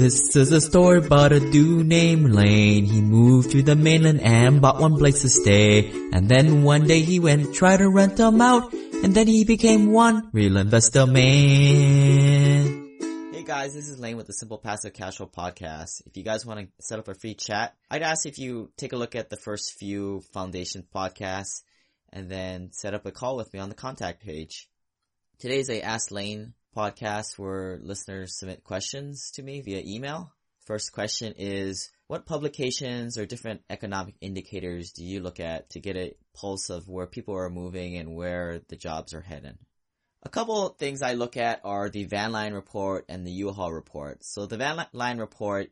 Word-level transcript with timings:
This 0.00 0.34
is 0.34 0.50
a 0.50 0.62
story 0.62 1.04
about 1.04 1.30
a 1.32 1.40
dude 1.40 1.86
named 1.86 2.32
Lane. 2.32 2.86
He 2.86 3.02
moved 3.02 3.50
to 3.50 3.62
the 3.62 3.76
mainland 3.76 4.22
and 4.22 4.62
bought 4.62 4.80
one 4.80 4.96
place 4.96 5.20
to 5.20 5.28
stay. 5.28 5.90
And 5.90 6.26
then 6.26 6.62
one 6.62 6.86
day 6.86 7.02
he 7.02 7.20
went 7.20 7.54
try 7.54 7.76
to 7.76 7.86
rent 7.86 8.16
them 8.16 8.40
out. 8.40 8.72
And 8.72 9.14
then 9.14 9.26
he 9.26 9.44
became 9.44 9.92
one 9.92 10.30
real 10.32 10.56
investor 10.56 11.06
man. 11.06 12.88
Hey 13.30 13.42
guys, 13.44 13.74
this 13.74 13.90
is 13.90 13.98
Lane 13.98 14.16
with 14.16 14.26
the 14.26 14.32
Simple 14.32 14.56
Passive 14.56 14.94
Cashflow 14.94 15.30
podcast. 15.30 16.00
If 16.06 16.16
you 16.16 16.22
guys 16.22 16.46
want 16.46 16.60
to 16.60 16.68
set 16.80 16.98
up 16.98 17.08
a 17.08 17.14
free 17.14 17.34
chat, 17.34 17.76
I'd 17.90 18.00
ask 18.00 18.24
if 18.24 18.38
you 18.38 18.72
take 18.78 18.94
a 18.94 18.96
look 18.96 19.14
at 19.14 19.28
the 19.28 19.36
first 19.36 19.74
few 19.78 20.22
foundation 20.32 20.82
podcasts 20.94 21.60
and 22.10 22.30
then 22.30 22.72
set 22.72 22.94
up 22.94 23.04
a 23.04 23.12
call 23.12 23.36
with 23.36 23.52
me 23.52 23.60
on 23.60 23.68
the 23.68 23.74
contact 23.74 24.22
page. 24.22 24.66
Today's 25.38 25.68
a 25.68 25.82
Ask 25.82 26.10
Lane 26.10 26.54
podcast 26.76 27.38
where 27.38 27.78
listeners 27.82 28.38
submit 28.38 28.64
questions 28.64 29.30
to 29.34 29.42
me 29.42 29.60
via 29.60 29.82
email. 29.84 30.32
First 30.66 30.92
question 30.92 31.34
is, 31.36 31.90
what 32.06 32.26
publications 32.26 33.18
or 33.18 33.26
different 33.26 33.62
economic 33.70 34.14
indicators 34.20 34.92
do 34.92 35.04
you 35.04 35.20
look 35.20 35.40
at 35.40 35.70
to 35.70 35.80
get 35.80 35.96
a 35.96 36.14
pulse 36.34 36.70
of 36.70 36.88
where 36.88 37.06
people 37.06 37.34
are 37.36 37.50
moving 37.50 37.96
and 37.96 38.14
where 38.14 38.60
the 38.68 38.76
jobs 38.76 39.14
are 39.14 39.20
heading? 39.20 39.58
A 40.22 40.28
couple 40.28 40.68
things 40.68 41.02
I 41.02 41.14
look 41.14 41.36
at 41.36 41.60
are 41.64 41.88
the 41.88 42.04
van 42.04 42.30
line 42.30 42.52
report 42.52 43.06
and 43.08 43.26
the 43.26 43.32
U-Haul 43.32 43.72
report. 43.72 44.22
So 44.22 44.46
the 44.46 44.58
van 44.58 44.84
line 44.92 45.18
report, 45.18 45.70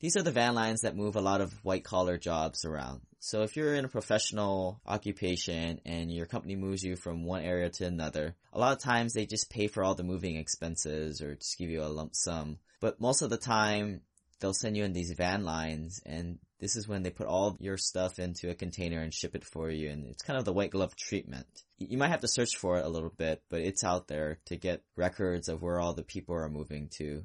these 0.00 0.16
are 0.16 0.22
the 0.22 0.32
van 0.32 0.54
lines 0.54 0.80
that 0.80 0.96
move 0.96 1.16
a 1.16 1.20
lot 1.20 1.40
of 1.40 1.52
white 1.64 1.84
collar 1.84 2.18
jobs 2.18 2.64
around. 2.64 3.00
So 3.26 3.42
if 3.42 3.56
you're 3.56 3.74
in 3.74 3.84
a 3.84 3.88
professional 3.88 4.80
occupation 4.86 5.80
and 5.84 6.14
your 6.14 6.26
company 6.26 6.54
moves 6.54 6.84
you 6.84 6.94
from 6.94 7.24
one 7.24 7.42
area 7.42 7.68
to 7.70 7.84
another, 7.84 8.36
a 8.52 8.60
lot 8.60 8.70
of 8.70 8.78
times 8.78 9.14
they 9.14 9.26
just 9.26 9.50
pay 9.50 9.66
for 9.66 9.82
all 9.82 9.96
the 9.96 10.04
moving 10.04 10.36
expenses 10.36 11.20
or 11.20 11.34
just 11.34 11.58
give 11.58 11.68
you 11.68 11.82
a 11.82 11.90
lump 11.90 12.14
sum. 12.14 12.58
But 12.80 13.00
most 13.00 13.22
of 13.22 13.30
the 13.30 13.36
time, 13.36 14.02
they'll 14.38 14.54
send 14.54 14.76
you 14.76 14.84
in 14.84 14.92
these 14.92 15.10
van 15.10 15.44
lines 15.44 16.00
and 16.06 16.38
this 16.60 16.76
is 16.76 16.86
when 16.86 17.02
they 17.02 17.10
put 17.10 17.26
all 17.26 17.56
your 17.58 17.76
stuff 17.76 18.20
into 18.20 18.48
a 18.48 18.54
container 18.54 19.00
and 19.00 19.12
ship 19.12 19.34
it 19.34 19.44
for 19.44 19.70
you 19.70 19.90
and 19.90 20.06
it's 20.06 20.22
kind 20.22 20.38
of 20.38 20.44
the 20.44 20.52
white 20.52 20.70
glove 20.70 20.94
treatment. 20.94 21.48
You 21.78 21.98
might 21.98 22.10
have 22.10 22.20
to 22.20 22.28
search 22.28 22.54
for 22.56 22.78
it 22.78 22.84
a 22.84 22.88
little 22.88 23.10
bit, 23.10 23.42
but 23.50 23.60
it's 23.60 23.82
out 23.82 24.06
there 24.06 24.38
to 24.44 24.54
get 24.54 24.84
records 24.94 25.48
of 25.48 25.62
where 25.62 25.80
all 25.80 25.94
the 25.94 26.04
people 26.04 26.36
are 26.36 26.48
moving 26.48 26.90
to. 26.98 27.24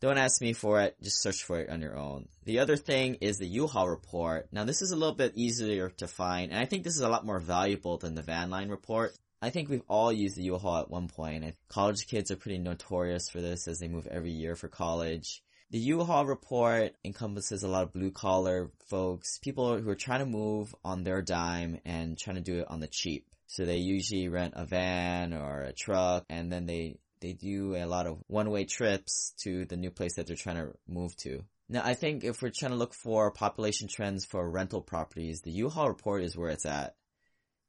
Don't 0.00 0.16
ask 0.16 0.40
me 0.40 0.54
for 0.54 0.80
it, 0.80 0.96
just 1.02 1.20
search 1.20 1.42
for 1.42 1.60
it 1.60 1.68
on 1.68 1.82
your 1.82 1.94
own. 1.94 2.26
The 2.46 2.60
other 2.60 2.76
thing 2.76 3.16
is 3.20 3.36
the 3.36 3.46
U-Haul 3.46 3.86
report. 3.86 4.48
Now 4.50 4.64
this 4.64 4.80
is 4.80 4.92
a 4.92 4.96
little 4.96 5.14
bit 5.14 5.34
easier 5.36 5.90
to 5.98 6.08
find, 6.08 6.50
and 6.50 6.58
I 6.58 6.64
think 6.64 6.84
this 6.84 6.94
is 6.94 7.02
a 7.02 7.08
lot 7.10 7.26
more 7.26 7.38
valuable 7.38 7.98
than 7.98 8.14
the 8.14 8.22
van 8.22 8.48
line 8.48 8.70
report. 8.70 9.12
I 9.42 9.50
think 9.50 9.68
we've 9.68 9.82
all 9.88 10.10
used 10.10 10.36
the 10.36 10.42
U-Haul 10.44 10.78
at 10.78 10.90
one 10.90 11.08
point. 11.08 11.54
College 11.68 12.06
kids 12.06 12.30
are 12.30 12.36
pretty 12.36 12.56
notorious 12.56 13.28
for 13.28 13.42
this 13.42 13.68
as 13.68 13.78
they 13.78 13.88
move 13.88 14.06
every 14.06 14.30
year 14.30 14.56
for 14.56 14.68
college. 14.68 15.42
The 15.70 15.78
U-Haul 15.78 16.24
report 16.24 16.94
encompasses 17.04 17.62
a 17.62 17.68
lot 17.68 17.82
of 17.82 17.92
blue 17.92 18.10
collar 18.10 18.70
folks, 18.88 19.38
people 19.38 19.78
who 19.78 19.90
are 19.90 19.94
trying 19.94 20.20
to 20.20 20.26
move 20.26 20.74
on 20.82 21.04
their 21.04 21.20
dime 21.20 21.78
and 21.84 22.18
trying 22.18 22.36
to 22.36 22.42
do 22.42 22.60
it 22.60 22.70
on 22.70 22.80
the 22.80 22.88
cheap. 22.88 23.26
So 23.48 23.66
they 23.66 23.76
usually 23.76 24.28
rent 24.28 24.54
a 24.56 24.64
van 24.64 25.34
or 25.34 25.60
a 25.60 25.72
truck 25.74 26.24
and 26.30 26.50
then 26.50 26.64
they 26.64 26.96
they 27.20 27.32
do 27.32 27.76
a 27.76 27.86
lot 27.86 28.06
of 28.06 28.18
one-way 28.26 28.64
trips 28.64 29.34
to 29.42 29.64
the 29.66 29.76
new 29.76 29.90
place 29.90 30.16
that 30.16 30.26
they're 30.26 30.36
trying 30.36 30.56
to 30.56 30.72
move 30.88 31.16
to. 31.18 31.44
Now, 31.68 31.82
I 31.84 31.94
think 31.94 32.24
if 32.24 32.42
we're 32.42 32.50
trying 32.50 32.72
to 32.72 32.78
look 32.78 32.94
for 32.94 33.30
population 33.30 33.88
trends 33.88 34.24
for 34.24 34.50
rental 34.50 34.80
properties, 34.80 35.42
the 35.42 35.52
U-Haul 35.52 35.88
report 35.88 36.22
is 36.22 36.36
where 36.36 36.50
it's 36.50 36.66
at. 36.66 36.96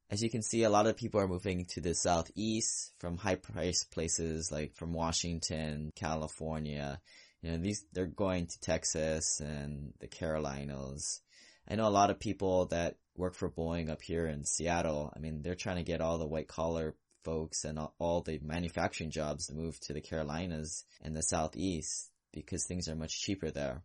As 0.09 0.21
you 0.21 0.29
can 0.29 0.41
see, 0.41 0.63
a 0.63 0.69
lot 0.69 0.87
of 0.87 0.97
people 0.97 1.21
are 1.21 1.27
moving 1.27 1.65
to 1.69 1.81
the 1.81 1.93
southeast 1.93 2.93
from 2.99 3.17
high 3.17 3.35
priced 3.35 3.91
places 3.91 4.51
like 4.51 4.75
from 4.75 4.91
Washington, 4.91 5.91
California. 5.95 6.99
You 7.41 7.51
know, 7.51 7.57
these, 7.57 7.85
they're 7.93 8.07
going 8.07 8.47
to 8.47 8.59
Texas 8.59 9.39
and 9.39 9.93
the 9.99 10.07
Carolinas. 10.07 11.21
I 11.69 11.75
know 11.75 11.87
a 11.87 11.89
lot 11.89 12.09
of 12.09 12.19
people 12.19 12.65
that 12.67 12.97
work 13.15 13.35
for 13.35 13.49
Boeing 13.49 13.89
up 13.89 14.01
here 14.01 14.25
in 14.25 14.43
Seattle. 14.43 15.13
I 15.15 15.19
mean, 15.19 15.41
they're 15.43 15.55
trying 15.55 15.77
to 15.77 15.83
get 15.83 16.01
all 16.01 16.17
the 16.17 16.27
white 16.27 16.47
collar 16.47 16.95
folks 17.23 17.63
and 17.63 17.79
all 17.99 18.21
the 18.21 18.39
manufacturing 18.43 19.11
jobs 19.11 19.51
move 19.51 19.79
to 19.81 19.93
the 19.93 20.01
Carolinas 20.01 20.85
and 21.01 21.15
the 21.15 21.23
Southeast 21.23 22.09
because 22.33 22.65
things 22.65 22.87
are 22.87 22.95
much 22.95 23.21
cheaper 23.21 23.51
there. 23.51 23.83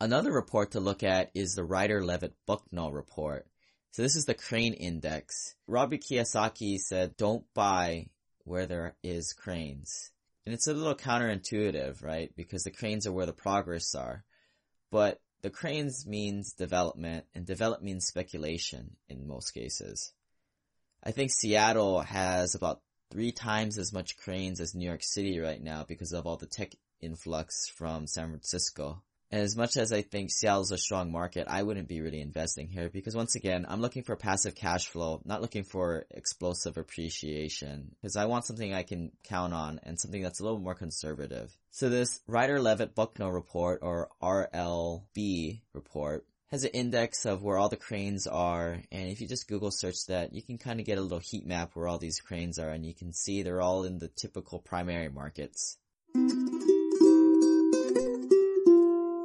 Another 0.00 0.32
report 0.32 0.72
to 0.72 0.80
look 0.80 1.02
at 1.02 1.30
is 1.34 1.54
the 1.54 1.64
Rider 1.64 2.00
Levett 2.00 2.32
Bucknall 2.48 2.92
report. 2.92 3.46
So 3.92 4.02
this 4.02 4.16
is 4.16 4.24
the 4.24 4.34
crane 4.34 4.74
index. 4.74 5.54
Robert 5.66 6.00
Kiyosaki 6.00 6.78
said, 6.78 7.16
don't 7.16 7.44
buy 7.54 8.06
where 8.44 8.66
there 8.66 8.96
is 9.02 9.32
cranes. 9.32 10.10
And 10.44 10.54
it's 10.54 10.66
a 10.66 10.74
little 10.74 10.94
counterintuitive, 10.94 12.02
right? 12.02 12.34
Because 12.34 12.64
the 12.64 12.70
cranes 12.70 13.06
are 13.06 13.12
where 13.12 13.26
the 13.26 13.32
progress 13.32 13.94
are. 13.94 14.24
But 14.90 15.20
the 15.42 15.50
cranes 15.50 16.06
means 16.06 16.52
development 16.52 17.26
and 17.34 17.46
development 17.46 17.84
means 17.84 18.06
speculation 18.06 18.96
in 19.08 19.26
most 19.26 19.52
cases. 19.52 20.12
I 21.02 21.10
think 21.10 21.32
Seattle 21.32 22.00
has 22.00 22.54
about 22.54 22.80
three 23.10 23.32
times 23.32 23.76
as 23.76 23.92
much 23.92 24.16
cranes 24.16 24.60
as 24.60 24.74
New 24.74 24.86
York 24.86 25.02
City 25.02 25.40
right 25.40 25.62
now 25.62 25.84
because 25.86 26.12
of 26.12 26.26
all 26.26 26.36
the 26.36 26.46
tech 26.46 26.72
influx 27.00 27.68
from 27.68 28.06
San 28.06 28.28
Francisco. 28.28 29.02
And 29.32 29.40
as 29.40 29.56
much 29.56 29.78
as 29.78 29.92
I 29.92 30.02
think 30.02 30.30
Seattle's 30.30 30.72
a 30.72 30.78
strong 30.78 31.10
market, 31.10 31.48
I 31.48 31.62
wouldn't 31.62 31.88
be 31.88 32.02
really 32.02 32.20
investing 32.20 32.68
here 32.68 32.90
because 32.90 33.16
once 33.16 33.34
again, 33.34 33.64
I'm 33.66 33.80
looking 33.80 34.02
for 34.02 34.14
passive 34.14 34.54
cash 34.54 34.86
flow, 34.86 35.22
not 35.24 35.40
looking 35.40 35.64
for 35.64 36.04
explosive 36.10 36.76
appreciation 36.76 37.96
because 38.00 38.14
I 38.14 38.26
want 38.26 38.44
something 38.44 38.74
I 38.74 38.82
can 38.82 39.10
count 39.24 39.54
on 39.54 39.80
and 39.84 39.98
something 39.98 40.22
that's 40.22 40.40
a 40.40 40.44
little 40.44 40.60
more 40.60 40.74
conservative. 40.74 41.50
So 41.70 41.88
this 41.88 42.20
Rider 42.26 42.58
Levett 42.58 42.94
Bucknall 42.94 43.32
report 43.32 43.80
or 43.82 44.10
RLB 44.22 45.62
report 45.72 46.26
has 46.52 46.64
an 46.64 46.70
index 46.74 47.24
of 47.24 47.42
where 47.42 47.56
all 47.56 47.70
the 47.70 47.76
cranes 47.76 48.26
are, 48.26 48.78
and 48.92 49.08
if 49.08 49.22
you 49.22 49.26
just 49.26 49.48
Google 49.48 49.70
search 49.70 50.04
that, 50.08 50.34
you 50.34 50.42
can 50.42 50.58
kind 50.58 50.80
of 50.80 50.86
get 50.86 50.98
a 50.98 51.00
little 51.00 51.18
heat 51.18 51.46
map 51.46 51.70
where 51.72 51.88
all 51.88 51.96
these 51.96 52.20
cranes 52.20 52.58
are, 52.58 52.68
and 52.68 52.84
you 52.84 52.92
can 52.92 53.14
see 53.14 53.42
they're 53.42 53.62
all 53.62 53.84
in 53.84 53.98
the 53.98 54.08
typical 54.08 54.58
primary 54.58 55.08
markets. 55.08 55.78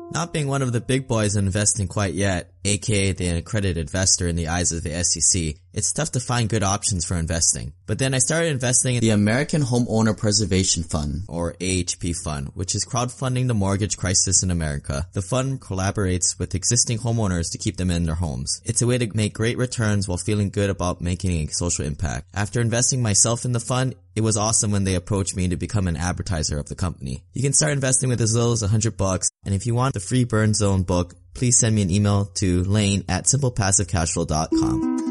Not 0.09 0.31
being 0.31 0.47
one 0.47 0.61
of 0.61 0.71
the 0.71 0.79
big 0.79 1.09
boys 1.09 1.35
in 1.35 1.45
investing 1.45 1.89
quite 1.89 2.13
yet, 2.13 2.53
aka 2.63 3.11
the 3.11 3.27
accredited 3.27 3.77
investor 3.77 4.29
in 4.29 4.37
the 4.37 4.47
eyes 4.47 4.71
of 4.71 4.83
the 4.83 5.03
SEC, 5.03 5.55
it's 5.77 5.93
tough 5.93 6.11
to 6.13 6.19
find 6.19 6.49
good 6.49 6.63
options 6.63 7.05
for 7.05 7.15
investing. 7.15 7.71
But 7.85 7.99
then 7.99 8.15
I 8.15 8.17
started 8.17 8.49
investing 8.49 8.95
in 8.95 9.01
the 9.01 9.11
American 9.11 9.61
Homeowner 9.61 10.17
Preservation 10.17 10.81
Fund, 10.81 11.25
or 11.27 11.53
AHP 11.53 12.15
Fund, 12.23 12.49
which 12.55 12.73
is 12.73 12.83
crowdfunding 12.83 13.47
the 13.47 13.53
mortgage 13.53 13.95
crisis 13.95 14.41
in 14.41 14.49
America. 14.49 15.07
The 15.13 15.21
fund 15.21 15.61
collaborates 15.61 16.39
with 16.39 16.55
existing 16.55 16.97
homeowners 16.97 17.51
to 17.51 17.59
keep 17.59 17.77
them 17.77 17.91
in 17.91 18.05
their 18.05 18.15
homes. 18.15 18.59
It's 18.65 18.81
a 18.81 18.87
way 18.87 18.97
to 18.97 19.15
make 19.15 19.35
great 19.35 19.59
returns 19.59 20.07
while 20.07 20.17
feeling 20.17 20.49
good 20.49 20.71
about 20.71 20.99
making 20.99 21.31
a 21.31 21.53
social 21.53 21.85
impact. 21.85 22.25
After 22.33 22.59
investing 22.59 23.03
myself 23.03 23.45
in 23.45 23.51
the 23.51 23.59
fund, 23.59 23.93
it 24.15 24.21
was 24.21 24.35
awesome 24.35 24.71
when 24.71 24.83
they 24.83 24.95
approached 24.95 25.35
me 25.35 25.47
to 25.49 25.57
become 25.57 25.87
an 25.87 25.95
advertiser 25.95 26.57
of 26.57 26.69
the 26.69 26.75
company. 26.75 27.23
You 27.33 27.43
can 27.43 27.53
start 27.53 27.73
investing 27.73 28.09
with 28.09 28.19
as 28.19 28.33
little 28.33 28.53
as 28.53 28.63
100 28.63 28.97
bucks, 28.97 29.29
and 29.45 29.53
if 29.53 29.67
you 29.67 29.75
want 29.75 29.93
the 29.93 29.99
free 29.99 30.23
Burn 30.23 30.55
Zone 30.55 30.81
book, 30.81 31.13
please 31.35 31.59
send 31.59 31.75
me 31.75 31.83
an 31.83 31.91
email 31.91 32.25
to 32.37 32.63
lane 32.63 33.03
at 33.07 33.25
simplepassivecashflow.com. 33.25 35.06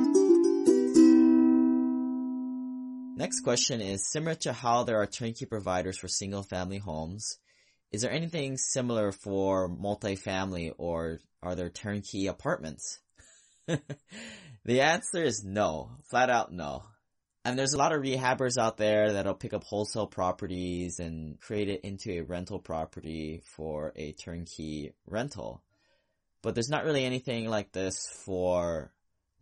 Next 3.19 3.41
question 3.41 3.81
is 3.81 4.07
similar 4.07 4.35
to 4.43 4.53
how 4.53 4.85
there 4.85 5.01
are 5.01 5.07
turnkey 5.07 5.47
providers 5.47 5.97
for 5.97 6.07
single 6.07 6.43
family 6.43 6.77
homes. 6.77 7.39
Is 7.91 8.03
there 8.03 8.11
anything 8.11 8.59
similar 8.59 9.11
for 9.11 9.71
multifamily 9.71 10.73
or 10.77 11.21
are 11.43 11.55
there 11.55 11.71
turnkey 11.71 12.27
apartments? 12.27 12.99
the 13.67 14.83
answer 14.83 15.25
is 15.25 15.43
no. 15.43 15.93
Flat 16.11 16.29
out 16.29 16.53
no. 16.53 16.83
And 17.43 17.59
there's 17.59 17.73
a 17.73 17.79
lot 17.79 17.95
of 17.95 18.03
rehabbers 18.03 18.59
out 18.59 18.77
there 18.77 19.15
that'll 19.15 19.33
pick 19.33 19.55
up 19.55 19.65
wholesale 19.65 20.07
properties 20.07 21.01
and 21.01 21.41
create 21.41 21.71
it 21.71 21.81
into 21.85 22.11
a 22.19 22.21
rental 22.21 22.59
property 22.59 23.41
for 23.57 23.95
a 23.97 24.13
turnkey 24.13 24.93
rental. 25.07 25.63
But 26.43 26.55
there's 26.55 26.69
not 26.69 26.85
really 26.85 27.07
anything 27.07 27.49
like 27.49 27.73
this 27.73 28.07
for 28.27 28.93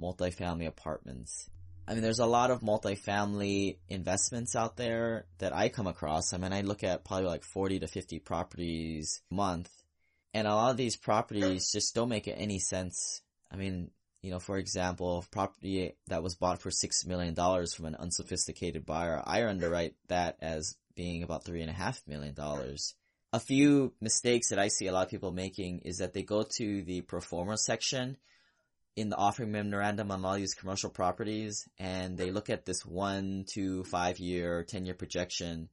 multifamily 0.00 0.68
apartments. 0.68 1.50
I 1.86 1.92
mean, 1.92 2.02
there's 2.02 2.18
a 2.18 2.26
lot 2.26 2.50
of 2.50 2.60
multifamily 2.60 3.76
investments 3.88 4.56
out 4.56 4.76
there 4.76 5.26
that 5.38 5.54
I 5.54 5.68
come 5.68 5.86
across. 5.86 6.32
I 6.32 6.38
mean, 6.38 6.52
I 6.52 6.62
look 6.62 6.82
at 6.82 7.04
probably 7.04 7.26
like 7.26 7.44
40 7.44 7.80
to 7.80 7.86
50 7.86 8.18
properties 8.20 9.20
a 9.30 9.34
month. 9.34 9.70
And 10.32 10.48
a 10.48 10.54
lot 10.54 10.70
of 10.70 10.76
these 10.76 10.96
properties 10.96 11.70
just 11.70 11.94
don't 11.94 12.08
make 12.08 12.26
any 12.26 12.58
sense. 12.58 13.22
I 13.52 13.56
mean, 13.56 13.90
you 14.22 14.30
know, 14.30 14.40
for 14.40 14.56
example, 14.56 15.24
property 15.30 15.94
that 16.06 16.22
was 16.22 16.34
bought 16.34 16.62
for 16.62 16.70
$6 16.70 17.06
million 17.06 17.34
from 17.34 17.84
an 17.84 17.94
unsophisticated 17.96 18.86
buyer, 18.86 19.22
I 19.24 19.44
underwrite 19.44 19.94
that 20.08 20.38
as 20.40 20.76
being 20.96 21.22
about 21.22 21.44
$3.5 21.44 22.08
million. 22.08 22.34
A 23.34 23.40
few 23.40 23.92
mistakes 24.00 24.48
that 24.48 24.58
I 24.58 24.68
see 24.68 24.86
a 24.86 24.92
lot 24.92 25.04
of 25.04 25.10
people 25.10 25.32
making 25.32 25.80
is 25.80 25.98
that 25.98 26.14
they 26.14 26.22
go 26.22 26.44
to 26.56 26.82
the 26.82 27.02
pro 27.02 27.20
forma 27.20 27.58
section 27.58 28.16
in 28.96 29.08
the 29.08 29.16
offering 29.16 29.50
memorandum 29.50 30.10
on 30.10 30.24
all 30.24 30.34
these 30.34 30.54
commercial 30.54 30.90
properties 30.90 31.68
and 31.78 32.16
they 32.16 32.30
look 32.30 32.48
at 32.50 32.64
this 32.64 32.84
one 32.86 33.44
to 33.52 33.84
five 33.84 34.18
year, 34.18 34.62
10 34.62 34.86
year 34.86 34.94
projection 34.94 35.68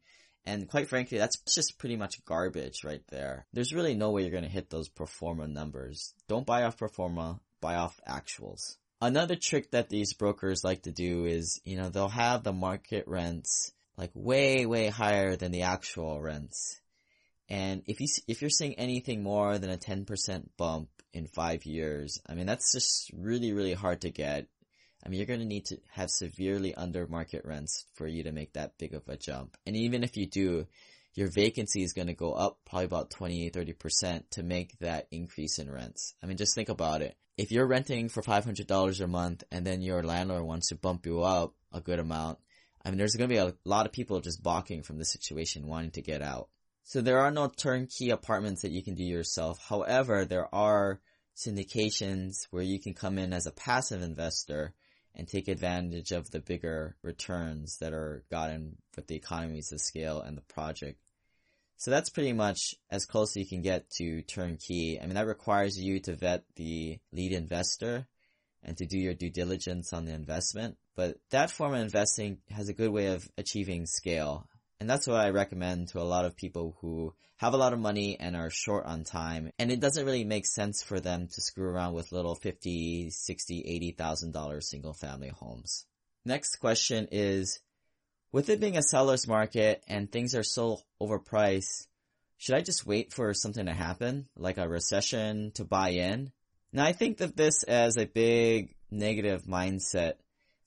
And 0.45 0.67
quite 0.67 0.89
frankly, 0.89 1.19
that's 1.19 1.37
just 1.53 1.77
pretty 1.77 1.95
much 1.95 2.25
garbage 2.25 2.83
right 2.83 3.03
there. 3.09 3.45
There's 3.53 3.73
really 3.73 3.93
no 3.93 4.09
way 4.09 4.23
you're 4.23 4.31
going 4.31 4.43
to 4.43 4.49
hit 4.49 4.69
those 4.69 4.89
pro 4.89 5.05
forma 5.05 5.47
numbers. 5.47 6.13
Don't 6.27 6.45
buy 6.45 6.63
off 6.63 6.77
pro 6.77 6.87
forma, 6.87 7.39
buy 7.59 7.75
off 7.75 7.99
actuals. 8.07 8.77
Another 8.99 9.35
trick 9.35 9.71
that 9.71 9.89
these 9.89 10.13
brokers 10.13 10.63
like 10.63 10.83
to 10.83 10.91
do 10.91 11.25
is, 11.25 11.59
you 11.63 11.77
know, 11.77 11.89
they'll 11.89 12.07
have 12.07 12.43
the 12.43 12.53
market 12.53 13.07
rents 13.07 13.71
like 13.97 14.11
way, 14.13 14.65
way 14.65 14.87
higher 14.87 15.35
than 15.35 15.51
the 15.51 15.63
actual 15.63 16.19
rents. 16.19 16.79
And 17.49 17.83
if 17.85 17.99
you, 17.99 18.07
if 18.27 18.41
you're 18.41 18.49
seeing 18.49 18.75
anything 18.75 19.21
more 19.21 19.57
than 19.57 19.69
a 19.69 19.77
10% 19.77 20.43
bump 20.57 20.89
in 21.13 21.27
five 21.27 21.65
years, 21.65 22.21
I 22.27 22.35
mean, 22.35 22.45
that's 22.45 22.71
just 22.71 23.11
really, 23.13 23.53
really 23.53 23.73
hard 23.73 24.01
to 24.01 24.09
get. 24.09 24.47
I 25.03 25.09
mean, 25.09 25.17
you're 25.17 25.27
going 25.27 25.39
to 25.39 25.45
need 25.45 25.65
to 25.65 25.77
have 25.91 26.09
severely 26.11 26.75
under 26.75 27.07
market 27.07 27.43
rents 27.45 27.85
for 27.93 28.07
you 28.07 28.23
to 28.23 28.31
make 28.31 28.53
that 28.53 28.77
big 28.77 28.93
of 28.93 29.07
a 29.07 29.17
jump. 29.17 29.57
And 29.65 29.75
even 29.75 30.03
if 30.03 30.15
you 30.15 30.27
do, 30.27 30.67
your 31.13 31.29
vacancy 31.29 31.83
is 31.83 31.93
going 31.93 32.07
to 32.07 32.13
go 32.13 32.33
up 32.33 32.59
probably 32.65 32.85
about 32.85 33.09
20, 33.09 33.49
30% 33.49 34.23
to 34.31 34.43
make 34.43 34.77
that 34.79 35.07
increase 35.11 35.59
in 35.59 35.71
rents. 35.71 36.13
I 36.21 36.27
mean, 36.27 36.37
just 36.37 36.55
think 36.55 36.69
about 36.69 37.01
it. 37.01 37.15
If 37.37 37.51
you're 37.51 37.65
renting 37.65 38.09
for 38.09 38.21
$500 38.21 39.01
a 39.01 39.07
month 39.07 39.43
and 39.51 39.65
then 39.65 39.81
your 39.81 40.03
landlord 40.03 40.43
wants 40.43 40.69
to 40.69 40.75
bump 40.75 41.05
you 41.05 41.21
up 41.21 41.55
a 41.73 41.81
good 41.81 41.99
amount, 41.99 42.37
I 42.83 42.89
mean, 42.89 42.97
there's 42.97 43.15
going 43.15 43.29
to 43.29 43.33
be 43.33 43.39
a 43.39 43.53
lot 43.65 43.85
of 43.85 43.91
people 43.91 44.19
just 44.21 44.43
balking 44.43 44.83
from 44.83 44.97
the 44.97 45.05
situation, 45.05 45.67
wanting 45.67 45.91
to 45.91 46.01
get 46.01 46.21
out. 46.21 46.49
So 46.83 47.01
there 47.01 47.19
are 47.19 47.31
no 47.31 47.47
turnkey 47.47 48.09
apartments 48.09 48.61
that 48.61 48.71
you 48.71 48.83
can 48.83 48.95
do 48.95 49.03
yourself. 49.03 49.59
However, 49.67 50.25
there 50.25 50.53
are 50.53 50.99
syndications 51.35 52.47
where 52.49 52.63
you 52.63 52.79
can 52.79 52.93
come 52.93 53.17
in 53.17 53.33
as 53.33 53.45
a 53.45 53.51
passive 53.51 54.01
investor 54.01 54.73
and 55.15 55.27
take 55.27 55.47
advantage 55.47 56.11
of 56.11 56.31
the 56.31 56.39
bigger 56.39 56.95
returns 57.01 57.77
that 57.79 57.93
are 57.93 58.23
gotten 58.29 58.77
with 58.95 59.07
the 59.07 59.15
economies 59.15 59.71
of 59.71 59.81
scale 59.81 60.21
and 60.21 60.37
the 60.37 60.41
project. 60.41 60.99
So 61.77 61.89
that's 61.89 62.09
pretty 62.09 62.33
much 62.33 62.75
as 62.89 63.05
close 63.05 63.31
as 63.31 63.37
you 63.37 63.47
can 63.47 63.61
get 63.61 63.89
to 63.97 64.21
turnkey. 64.21 64.99
I 65.01 65.05
mean, 65.05 65.15
that 65.15 65.25
requires 65.25 65.77
you 65.77 65.99
to 66.01 66.15
vet 66.15 66.43
the 66.55 66.99
lead 67.11 67.31
investor 67.31 68.05
and 68.63 68.77
to 68.77 68.85
do 68.85 68.99
your 68.99 69.15
due 69.15 69.31
diligence 69.31 69.91
on 69.91 70.05
the 70.05 70.13
investment. 70.13 70.77
But 70.95 71.17
that 71.31 71.49
form 71.49 71.73
of 71.73 71.81
investing 71.81 72.37
has 72.51 72.69
a 72.69 72.73
good 72.73 72.91
way 72.91 73.07
of 73.07 73.27
achieving 73.37 73.87
scale. 73.87 74.47
And 74.81 74.89
that's 74.89 75.05
what 75.05 75.21
I 75.21 75.29
recommend 75.29 75.89
to 75.89 75.99
a 75.99 76.01
lot 76.01 76.25
of 76.25 76.35
people 76.35 76.75
who 76.81 77.13
have 77.37 77.53
a 77.53 77.57
lot 77.57 77.71
of 77.71 77.77
money 77.77 78.19
and 78.19 78.35
are 78.35 78.49
short 78.49 78.83
on 78.87 79.03
time. 79.03 79.51
And 79.59 79.71
it 79.71 79.79
doesn't 79.79 80.03
really 80.03 80.23
make 80.23 80.47
sense 80.47 80.81
for 80.81 80.99
them 80.99 81.27
to 81.27 81.41
screw 81.41 81.69
around 81.69 81.93
with 81.93 82.11
little 82.11 82.33
fifty, 82.33 83.11
sixty, 83.11 83.61
eighty 83.61 83.91
thousand 83.91 84.31
dollars 84.31 84.71
single 84.71 84.93
family 84.93 85.29
homes. 85.29 85.85
Next 86.25 86.55
question 86.55 87.09
is, 87.11 87.59
with 88.31 88.49
it 88.49 88.59
being 88.59 88.75
a 88.75 88.81
seller's 88.81 89.27
market 89.27 89.83
and 89.87 90.11
things 90.11 90.33
are 90.33 90.41
so 90.41 90.79
overpriced, 90.99 91.85
should 92.37 92.55
I 92.55 92.61
just 92.61 92.83
wait 92.83 93.13
for 93.13 93.35
something 93.35 93.67
to 93.67 93.73
happen, 93.73 94.29
like 94.35 94.57
a 94.57 94.67
recession 94.67 95.51
to 95.57 95.63
buy 95.63 95.89
in? 95.89 96.31
Now 96.73 96.85
I 96.85 96.93
think 96.93 97.21
of 97.21 97.35
this 97.35 97.61
as 97.61 97.97
a 97.97 98.07
big 98.07 98.73
negative 98.89 99.43
mindset. 99.43 100.13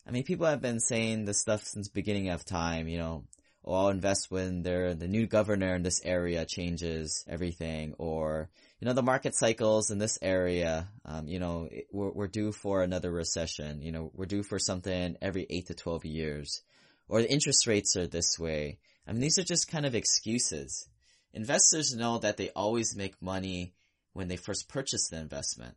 I 0.07 0.13
mean, 0.13 0.23
people 0.23 0.47
have 0.47 0.63
been 0.63 0.79
saying 0.79 1.25
this 1.25 1.41
stuff 1.41 1.65
since 1.65 1.89
beginning 1.89 2.29
of 2.29 2.45
time, 2.45 2.87
you 2.87 2.99
know, 2.99 3.25
oh, 3.65 3.75
I'll 3.75 3.89
invest 3.89 4.31
when 4.31 4.63
the 4.63 5.09
new 5.09 5.27
governor 5.27 5.75
in 5.75 5.83
this 5.83 6.01
area 6.05 6.45
changes 6.45 7.25
everything, 7.29 7.95
or, 7.99 8.51
you 8.81 8.87
know, 8.87 8.93
the 8.93 9.03
market 9.03 9.35
cycles 9.35 9.91
in 9.91 9.99
this 9.99 10.19
area, 10.21 10.89
um, 11.05 11.27
you 11.27 11.39
know, 11.39 11.69
we're, 11.91 12.11
we're 12.11 12.29
due 12.29 12.53
for 12.53 12.83
another 12.83 13.11
recession, 13.11 13.81
you 13.81 13.93
know, 13.93 14.11
we're 14.15 14.27
due 14.27 14.43
for 14.43 14.59
something 14.59 15.17
every 15.23 15.47
8 15.49 15.67
to 15.67 15.75
12 15.75 16.05
years, 16.05 16.63
or 17.09 17.23
the 17.23 17.33
interest 17.33 17.67
rates 17.67 17.97
are 17.97 18.07
this 18.07 18.39
way. 18.39 18.79
I 19.07 19.13
mean, 19.13 19.21
these 19.21 19.39
are 19.39 19.45
just 19.45 19.71
kind 19.71 19.87
of 19.87 19.95
excuses. 19.95 20.89
Investors 21.33 21.95
know 21.95 22.19
that 22.19 22.37
they 22.37 22.51
always 22.51 22.97
make 22.97 23.21
money 23.21 23.75
when 24.13 24.29
they 24.29 24.37
first 24.37 24.69
purchase 24.69 25.09
the 25.09 25.19
investment, 25.19 25.75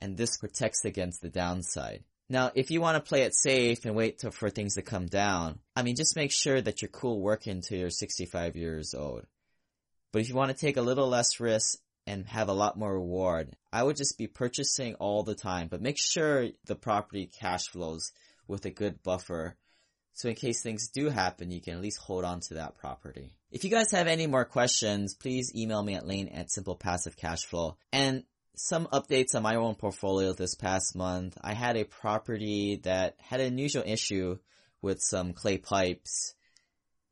and 0.00 0.16
this 0.16 0.36
protects 0.36 0.84
against 0.84 1.22
the 1.22 1.30
downside. 1.30 2.04
Now, 2.30 2.50
if 2.54 2.70
you 2.70 2.80
want 2.80 2.96
to 2.96 3.08
play 3.08 3.22
it 3.22 3.34
safe 3.34 3.86
and 3.86 3.94
wait 3.94 4.22
for 4.32 4.50
things 4.50 4.74
to 4.74 4.82
come 4.82 5.06
down, 5.06 5.60
I 5.74 5.82
mean, 5.82 5.96
just 5.96 6.16
make 6.16 6.30
sure 6.30 6.60
that 6.60 6.82
you're 6.82 6.90
cool 6.90 7.20
working 7.20 7.52
until 7.52 7.78
you're 7.78 7.90
65 7.90 8.54
years 8.54 8.94
old. 8.94 9.24
But 10.12 10.20
if 10.20 10.28
you 10.28 10.34
want 10.34 10.50
to 10.50 10.56
take 10.56 10.76
a 10.76 10.82
little 10.82 11.08
less 11.08 11.40
risk 11.40 11.78
and 12.06 12.26
have 12.26 12.48
a 12.48 12.54
lot 12.54 12.78
more 12.78 12.92
reward, 12.92 13.56
I 13.72 13.82
would 13.82 13.96
just 13.96 14.18
be 14.18 14.26
purchasing 14.26 14.94
all 14.96 15.22
the 15.22 15.34
time, 15.34 15.68
but 15.68 15.80
make 15.80 15.98
sure 15.98 16.48
the 16.66 16.76
property 16.76 17.30
cash 17.40 17.68
flows 17.68 18.12
with 18.46 18.64
a 18.66 18.70
good 18.70 19.02
buffer. 19.02 19.56
So 20.12 20.28
in 20.28 20.34
case 20.34 20.62
things 20.62 20.88
do 20.88 21.10
happen, 21.10 21.50
you 21.50 21.60
can 21.60 21.74
at 21.74 21.80
least 21.80 21.98
hold 21.98 22.24
on 22.24 22.40
to 22.40 22.54
that 22.54 22.76
property. 22.76 23.34
If 23.50 23.64
you 23.64 23.70
guys 23.70 23.92
have 23.92 24.06
any 24.06 24.26
more 24.26 24.44
questions, 24.44 25.14
please 25.14 25.52
email 25.54 25.82
me 25.82 25.94
at 25.94 26.06
lane 26.06 26.28
at 26.28 26.50
Simple 26.50 26.74
Passive 26.74 27.16
Cash 27.16 27.44
Flow. 27.44 27.76
And 27.92 28.24
some 28.58 28.86
updates 28.88 29.34
on 29.34 29.42
my 29.42 29.54
own 29.54 29.76
portfolio 29.76 30.32
this 30.32 30.54
past 30.54 30.96
month. 30.96 31.38
I 31.40 31.54
had 31.54 31.76
a 31.76 31.84
property 31.84 32.80
that 32.82 33.14
had 33.20 33.40
an 33.40 33.46
unusual 33.46 33.84
issue 33.86 34.38
with 34.82 34.98
some 35.00 35.32
clay 35.32 35.58
pipes. 35.58 36.34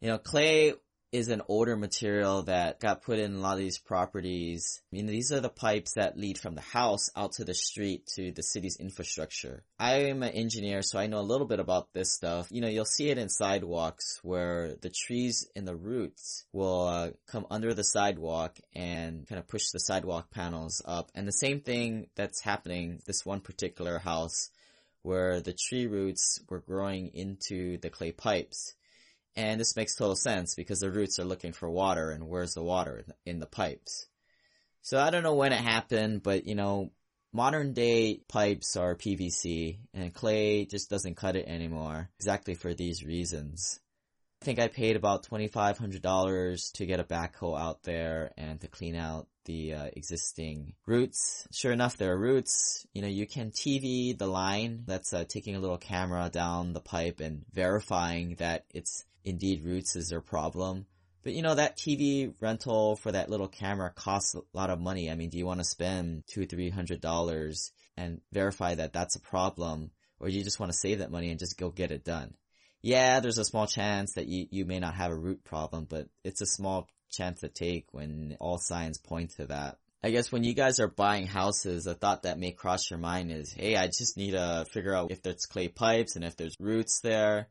You 0.00 0.08
know, 0.08 0.18
clay 0.18 0.74
is 1.12 1.28
an 1.28 1.42
older 1.48 1.76
material 1.76 2.42
that 2.42 2.80
got 2.80 3.02
put 3.02 3.18
in 3.18 3.34
a 3.34 3.38
lot 3.38 3.54
of 3.54 3.58
these 3.58 3.78
properties. 3.78 4.82
I 4.92 4.96
mean, 4.96 5.06
these 5.06 5.32
are 5.32 5.40
the 5.40 5.48
pipes 5.48 5.94
that 5.94 6.18
lead 6.18 6.38
from 6.38 6.54
the 6.54 6.60
house 6.60 7.10
out 7.16 7.32
to 7.32 7.44
the 7.44 7.54
street 7.54 8.06
to 8.14 8.32
the 8.32 8.42
city's 8.42 8.76
infrastructure. 8.76 9.62
I 9.78 10.08
am 10.08 10.22
an 10.22 10.32
engineer, 10.32 10.82
so 10.82 10.98
I 10.98 11.06
know 11.06 11.20
a 11.20 11.22
little 11.22 11.46
bit 11.46 11.60
about 11.60 11.92
this 11.92 12.12
stuff. 12.12 12.48
You 12.50 12.60
know, 12.60 12.68
you'll 12.68 12.84
see 12.84 13.08
it 13.08 13.18
in 13.18 13.28
sidewalks 13.28 14.20
where 14.22 14.74
the 14.80 14.90
trees 14.90 15.48
and 15.54 15.66
the 15.66 15.76
roots 15.76 16.44
will 16.52 16.86
uh, 16.86 17.10
come 17.26 17.46
under 17.50 17.72
the 17.74 17.84
sidewalk 17.84 18.58
and 18.74 19.26
kind 19.26 19.38
of 19.38 19.48
push 19.48 19.70
the 19.70 19.80
sidewalk 19.80 20.30
panels 20.30 20.82
up. 20.84 21.10
And 21.14 21.26
the 21.26 21.32
same 21.32 21.60
thing 21.60 22.08
that's 22.14 22.40
happening 22.40 23.00
this 23.06 23.24
one 23.24 23.40
particular 23.40 23.98
house 23.98 24.50
where 25.02 25.40
the 25.40 25.52
tree 25.52 25.86
roots 25.86 26.40
were 26.48 26.58
growing 26.58 27.08
into 27.14 27.78
the 27.78 27.90
clay 27.90 28.10
pipes. 28.10 28.74
And 29.36 29.60
this 29.60 29.76
makes 29.76 29.94
total 29.94 30.16
sense 30.16 30.54
because 30.54 30.80
the 30.80 30.90
roots 30.90 31.18
are 31.18 31.24
looking 31.24 31.52
for 31.52 31.68
water 31.68 32.10
and 32.10 32.28
where's 32.28 32.54
the 32.54 32.62
water? 32.62 33.04
In 33.26 33.38
the 33.38 33.46
pipes. 33.46 34.06
So 34.82 34.98
I 34.98 35.10
don't 35.10 35.22
know 35.22 35.34
when 35.34 35.52
it 35.52 35.60
happened, 35.60 36.22
but 36.22 36.46
you 36.46 36.54
know, 36.54 36.90
modern 37.32 37.74
day 37.74 38.20
pipes 38.28 38.76
are 38.76 38.94
PVC 38.94 39.78
and 39.92 40.14
clay 40.14 40.64
just 40.64 40.88
doesn't 40.88 41.16
cut 41.16 41.36
it 41.36 41.46
anymore 41.46 42.08
exactly 42.18 42.54
for 42.54 42.72
these 42.72 43.04
reasons. 43.04 43.80
I 44.40 44.44
think 44.44 44.58
I 44.58 44.68
paid 44.68 44.96
about 44.96 45.26
$2,500 45.26 46.72
to 46.72 46.86
get 46.86 47.00
a 47.00 47.04
backhoe 47.04 47.58
out 47.58 47.82
there 47.82 48.32
and 48.36 48.60
to 48.60 48.68
clean 48.68 48.94
out 48.94 49.26
the 49.44 49.74
uh, 49.74 49.90
existing 49.94 50.74
roots. 50.86 51.48
Sure 51.52 51.72
enough, 51.72 51.96
there 51.96 52.12
are 52.12 52.18
roots. 52.18 52.86
You 52.92 53.02
know, 53.02 53.08
you 53.08 53.26
can 53.26 53.50
TV 53.50 54.16
the 54.16 54.26
line 54.26 54.84
that's 54.86 55.12
uh, 55.14 55.24
taking 55.26 55.56
a 55.56 55.60
little 55.60 55.78
camera 55.78 56.28
down 56.30 56.74
the 56.74 56.80
pipe 56.80 57.20
and 57.20 57.44
verifying 57.52 58.36
that 58.36 58.64
it's 58.74 59.04
indeed 59.26 59.64
roots 59.64 59.96
is 59.96 60.08
their 60.08 60.22
problem. 60.22 60.86
But 61.22 61.34
you 61.34 61.42
know, 61.42 61.56
that 61.56 61.76
TV 61.76 62.32
rental 62.40 62.94
for 62.94 63.10
that 63.12 63.28
little 63.28 63.48
camera 63.48 63.90
costs 63.90 64.36
a 64.36 64.42
lot 64.54 64.70
of 64.70 64.80
money. 64.80 65.10
I 65.10 65.16
mean, 65.16 65.28
do 65.28 65.36
you 65.36 65.44
want 65.44 65.58
to 65.58 65.64
spend 65.64 66.22
two, 66.32 66.46
three 66.46 66.70
hundred 66.70 67.00
dollars 67.00 67.72
and 67.96 68.20
verify 68.32 68.76
that 68.76 68.92
that's 68.92 69.16
a 69.16 69.20
problem? 69.20 69.90
Or 70.20 70.28
you 70.28 70.44
just 70.44 70.60
want 70.60 70.72
to 70.72 70.78
save 70.78 71.00
that 71.00 71.10
money 71.10 71.30
and 71.30 71.38
just 71.38 71.58
go 71.58 71.68
get 71.68 71.90
it 71.90 72.04
done? 72.04 72.34
Yeah, 72.80 73.18
there's 73.20 73.38
a 73.38 73.44
small 73.44 73.66
chance 73.66 74.12
that 74.14 74.28
you, 74.28 74.46
you 74.50 74.64
may 74.64 74.78
not 74.78 74.94
have 74.94 75.10
a 75.10 75.16
root 75.16 75.42
problem, 75.42 75.86
but 75.90 76.06
it's 76.22 76.40
a 76.40 76.46
small 76.46 76.88
chance 77.10 77.40
to 77.40 77.48
take 77.48 77.86
when 77.90 78.36
all 78.38 78.58
signs 78.58 78.98
point 78.98 79.30
to 79.36 79.46
that. 79.46 79.78
I 80.04 80.10
guess 80.10 80.30
when 80.30 80.44
you 80.44 80.54
guys 80.54 80.78
are 80.78 80.86
buying 80.86 81.26
houses, 81.26 81.88
a 81.88 81.94
thought 81.94 82.22
that 82.22 82.38
may 82.38 82.52
cross 82.52 82.88
your 82.88 83.00
mind 83.00 83.32
is, 83.32 83.52
hey, 83.52 83.74
I 83.76 83.86
just 83.88 84.16
need 84.16 84.30
to 84.30 84.64
figure 84.70 84.94
out 84.94 85.10
if 85.10 85.22
there's 85.22 85.46
clay 85.46 85.66
pipes 85.66 86.14
and 86.14 86.24
if 86.24 86.36
there's 86.36 86.54
roots 86.60 87.00
there 87.00 87.48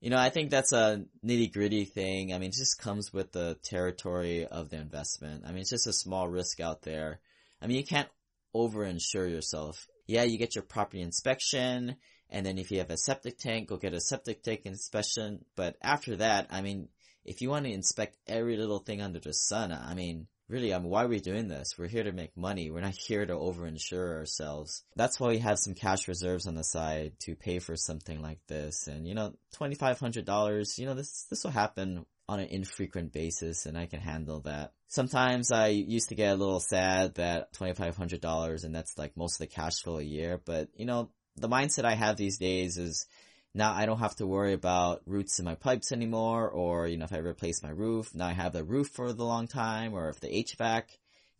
you 0.00 0.10
know, 0.10 0.18
I 0.18 0.30
think 0.30 0.50
that's 0.50 0.72
a 0.72 1.04
nitty 1.24 1.52
gritty 1.52 1.84
thing. 1.84 2.32
I 2.32 2.38
mean, 2.38 2.50
it 2.50 2.56
just 2.56 2.78
comes 2.78 3.12
with 3.12 3.32
the 3.32 3.58
territory 3.62 4.46
of 4.46 4.70
the 4.70 4.76
investment. 4.76 5.44
I 5.46 5.48
mean, 5.48 5.60
it's 5.60 5.70
just 5.70 5.86
a 5.86 5.92
small 5.92 6.28
risk 6.28 6.60
out 6.60 6.82
there. 6.82 7.20
I 7.62 7.66
mean, 7.66 7.78
you 7.78 7.84
can't 7.84 8.08
over 8.52 8.84
insure 8.84 9.26
yourself. 9.26 9.86
Yeah, 10.06 10.22
you 10.24 10.38
get 10.38 10.54
your 10.54 10.64
property 10.64 11.02
inspection, 11.02 11.96
and 12.30 12.46
then 12.46 12.58
if 12.58 12.70
you 12.70 12.78
have 12.78 12.90
a 12.90 12.96
septic 12.96 13.38
tank, 13.38 13.68
go 13.68 13.76
get 13.76 13.94
a 13.94 14.00
septic 14.00 14.42
tank 14.42 14.62
inspection. 14.64 15.44
But 15.56 15.76
after 15.82 16.16
that, 16.16 16.48
I 16.50 16.62
mean, 16.62 16.88
if 17.24 17.40
you 17.42 17.50
want 17.50 17.64
to 17.66 17.72
inspect 17.72 18.16
every 18.26 18.56
little 18.56 18.78
thing 18.78 19.02
under 19.02 19.18
the 19.18 19.32
sun, 19.32 19.72
I 19.72 19.94
mean, 19.94 20.28
really, 20.48 20.72
I 20.72 20.78
mean, 20.78 20.88
why 20.88 21.04
are 21.04 21.08
we 21.08 21.20
doing 21.20 21.48
this? 21.48 21.74
We're 21.78 21.88
here 21.88 22.04
to 22.04 22.12
make 22.12 22.36
money. 22.36 22.70
We're 22.70 22.80
not 22.80 22.94
here 22.94 23.24
to 23.24 23.34
over-insure 23.34 24.18
ourselves. 24.18 24.82
That's 24.94 25.18
why 25.18 25.28
we 25.28 25.38
have 25.38 25.58
some 25.58 25.74
cash 25.74 26.08
reserves 26.08 26.46
on 26.46 26.54
the 26.54 26.64
side 26.64 27.12
to 27.20 27.34
pay 27.34 27.58
for 27.58 27.76
something 27.76 28.22
like 28.22 28.40
this. 28.46 28.86
And, 28.86 29.06
you 29.06 29.14
know, 29.14 29.34
$2,500, 29.58 30.78
you 30.78 30.86
know, 30.86 30.94
this, 30.94 31.26
this 31.30 31.44
will 31.44 31.50
happen 31.50 32.06
on 32.28 32.40
an 32.40 32.48
infrequent 32.48 33.12
basis 33.12 33.66
and 33.66 33.78
I 33.78 33.86
can 33.86 34.00
handle 34.00 34.40
that. 34.40 34.72
Sometimes 34.88 35.52
I 35.52 35.68
used 35.68 36.08
to 36.08 36.14
get 36.14 36.32
a 36.32 36.36
little 36.36 36.60
sad 36.60 37.14
that 37.14 37.52
$2,500 37.54 38.64
and 38.64 38.74
that's 38.74 38.98
like 38.98 39.16
most 39.16 39.34
of 39.34 39.38
the 39.48 39.54
cash 39.54 39.80
flow 39.82 39.98
a 39.98 40.02
year, 40.02 40.40
but 40.44 40.68
you 40.74 40.86
know, 40.86 41.10
the 41.36 41.48
mindset 41.48 41.84
I 41.84 41.94
have 41.94 42.16
these 42.16 42.38
days 42.38 42.78
is 42.78 43.06
Now 43.56 43.72
I 43.72 43.86
don't 43.86 44.00
have 44.00 44.16
to 44.16 44.26
worry 44.26 44.52
about 44.52 45.00
roots 45.06 45.38
in 45.38 45.46
my 45.46 45.54
pipes 45.54 45.90
anymore, 45.90 46.46
or, 46.46 46.86
you 46.86 46.98
know, 46.98 47.06
if 47.06 47.12
I 47.14 47.20
replace 47.20 47.62
my 47.62 47.70
roof, 47.70 48.14
now 48.14 48.26
I 48.26 48.34
have 48.34 48.52
the 48.52 48.62
roof 48.62 48.88
for 48.88 49.14
the 49.14 49.24
long 49.24 49.48
time, 49.48 49.94
or 49.94 50.10
if 50.10 50.20
the 50.20 50.28
HVAC 50.28 50.82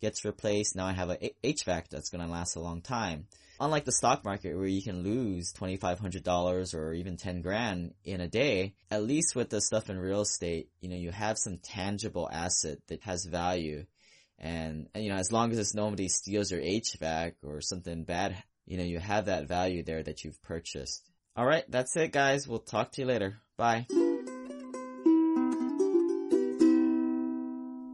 gets 0.01 0.25
replaced, 0.25 0.75
now 0.75 0.87
I 0.87 0.93
have 0.93 1.11
a 1.11 1.17
HVAC 1.43 1.89
that's 1.89 2.09
gonna 2.09 2.27
last 2.27 2.55
a 2.55 2.59
long 2.59 2.81
time. 2.81 3.27
Unlike 3.59 3.85
the 3.85 3.91
stock 3.91 4.25
market 4.25 4.55
where 4.55 4.65
you 4.65 4.81
can 4.81 5.03
lose 5.03 5.53
$2,500 5.53 6.73
or 6.73 6.93
even 6.93 7.17
10 7.17 7.43
grand 7.43 7.93
in 8.03 8.19
a 8.19 8.27
day, 8.27 8.73
at 8.89 9.03
least 9.03 9.35
with 9.35 9.51
the 9.51 9.61
stuff 9.61 9.87
in 9.87 9.99
real 9.99 10.21
estate, 10.21 10.71
you 10.81 10.89
know, 10.89 10.95
you 10.95 11.11
have 11.11 11.37
some 11.37 11.59
tangible 11.59 12.27
asset 12.31 12.79
that 12.87 13.03
has 13.03 13.25
value. 13.25 13.85
And, 14.39 14.89
and 14.95 15.03
you 15.03 15.11
know, 15.11 15.17
as 15.17 15.31
long 15.31 15.51
as 15.51 15.59
it's 15.59 15.75
nobody 15.75 16.07
steals 16.07 16.49
your 16.49 16.61
HVAC 16.61 17.33
or 17.43 17.61
something 17.61 18.05
bad, 18.05 18.35
you 18.65 18.77
know, 18.77 18.83
you 18.83 18.97
have 18.97 19.25
that 19.25 19.47
value 19.47 19.83
there 19.83 20.01
that 20.01 20.23
you've 20.23 20.41
purchased. 20.41 21.07
Alright, 21.37 21.69
that's 21.69 21.95
it 21.95 22.11
guys. 22.11 22.47
We'll 22.47 22.59
talk 22.59 22.91
to 22.93 23.01
you 23.01 23.07
later. 23.07 23.37
Bye. 23.57 23.85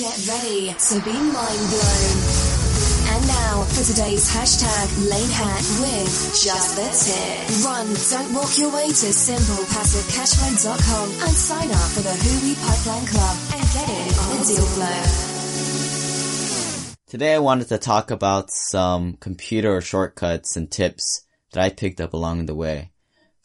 Get 0.00 0.16
ready 0.28 0.72
to 0.72 0.94
be 1.04 1.12
mind 1.12 1.64
blown. 1.68 2.16
And 3.12 3.20
now 3.28 3.68
for 3.68 3.84
today's 3.84 4.32
hashtag 4.32 4.88
Lane 5.10 5.28
Hack 5.28 5.60
with 5.78 6.40
Just 6.42 6.76
the 6.76 6.88
Tip. 6.88 7.66
Run, 7.66 7.86
don't 8.08 8.32
walk 8.32 8.56
your 8.56 8.72
way 8.72 8.86
to 8.86 9.12
simplepassivecashflow.com 9.12 11.10
and 11.10 11.36
sign 11.36 11.70
up 11.70 11.90
for 11.90 12.00
the 12.00 12.16
Hui 12.16 12.54
Pipeline 12.64 13.04
Club 13.08 13.36
and 13.52 13.60
get 13.74 13.90
in 13.90 14.18
on 14.20 14.38
the 14.38 14.44
deal 14.48 14.64
flow. 14.64 15.02
Today 17.06 17.34
I 17.34 17.40
wanted 17.40 17.68
to 17.68 17.76
talk 17.76 18.10
about 18.10 18.50
some 18.50 19.18
computer 19.20 19.82
shortcuts 19.82 20.56
and 20.56 20.70
tips 20.70 21.26
that 21.52 21.62
I 21.62 21.68
picked 21.68 22.00
up 22.00 22.14
along 22.14 22.46
the 22.46 22.54
way. 22.54 22.90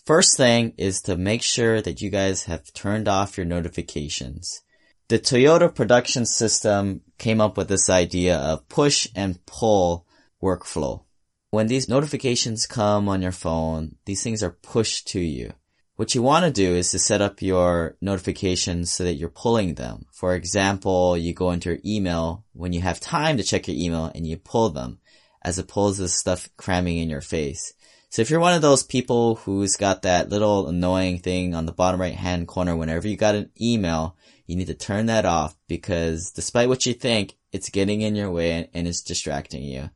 First 0.05 0.37
thing 0.37 0.71
is 0.77 1.01
to 1.01 1.17
make 1.17 1.43
sure 1.43 1.81
that 1.81 1.99
you 1.99 2.09
guys 2.09 2.45
have 2.45 2.71
turned 2.71 3.09
off 3.09 3.35
your 3.35 3.45
notifications. 3.45 4.61
The 5.07 5.19
Toyota 5.19 5.73
production 5.73 6.25
system 6.25 7.01
came 7.19 7.39
up 7.39 7.57
with 7.57 7.67
this 7.67 7.91
idea 7.91 8.37
of 8.37 8.67
push 8.69 9.07
and 9.13 9.45
pull 9.45 10.07
workflow. 10.41 11.03
When 11.51 11.67
these 11.67 11.87
notifications 11.87 12.65
come 12.65 13.07
on 13.07 13.21
your 13.21 13.31
phone, 13.31 13.97
these 14.05 14.23
things 14.23 14.41
are 14.41 14.57
pushed 14.63 15.07
to 15.09 15.19
you. 15.19 15.53
What 15.95 16.15
you 16.15 16.23
want 16.23 16.45
to 16.45 16.51
do 16.51 16.73
is 16.73 16.89
to 16.89 16.97
set 16.97 17.21
up 17.21 17.43
your 17.43 17.97
notifications 18.01 18.91
so 18.91 19.03
that 19.03 19.13
you're 19.13 19.29
pulling 19.29 19.75
them. 19.75 20.07
For 20.11 20.33
example, 20.33 21.15
you 21.15 21.35
go 21.35 21.51
into 21.51 21.69
your 21.69 21.79
email 21.85 22.43
when 22.53 22.73
you 22.73 22.81
have 22.81 22.99
time 22.99 23.37
to 23.37 23.43
check 23.43 23.67
your 23.67 23.77
email 23.77 24.11
and 24.15 24.25
you 24.25 24.37
pull 24.37 24.71
them 24.71 24.97
as 25.43 25.59
opposed 25.59 25.99
to 25.99 26.07
stuff 26.07 26.49
cramming 26.57 26.97
in 26.97 27.11
your 27.11 27.21
face. 27.21 27.75
So 28.09 28.23
if 28.23 28.31
you're 28.31 28.39
one 28.39 28.53
of 28.53 28.63
those 28.63 28.81
people 28.81 29.35
who's 29.35 29.75
got 29.75 30.01
that 30.01 30.29
little 30.29 30.67
annoying 30.67 31.19
thing 31.19 31.53
on 31.53 31.67
the 31.67 31.71
bottom 31.71 32.01
right 32.01 32.15
hand 32.15 32.47
corner 32.47 32.75
whenever 32.75 33.07
you 33.07 33.17
got 33.17 33.35
an 33.35 33.51
email, 33.61 34.15
you 34.45 34.55
need 34.55 34.67
to 34.67 34.73
turn 34.73 35.07
that 35.07 35.25
off 35.25 35.55
because 35.67 36.31
despite 36.31 36.69
what 36.69 36.85
you 36.85 36.93
think, 36.93 37.35
it's 37.51 37.69
getting 37.69 38.01
in 38.01 38.15
your 38.15 38.31
way 38.31 38.69
and 38.73 38.87
it's 38.87 39.01
distracting 39.01 39.63
you. 39.63 39.89